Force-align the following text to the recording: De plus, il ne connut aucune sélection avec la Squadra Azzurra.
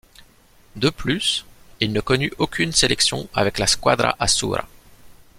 De 0.75 0.89
plus, 0.89 1.45
il 1.79 1.93
ne 1.93 2.01
connut 2.01 2.33
aucune 2.39 2.71
sélection 2.71 3.27
avec 3.35 3.59
la 3.59 3.67
Squadra 3.67 4.15
Azzurra. 4.17 4.67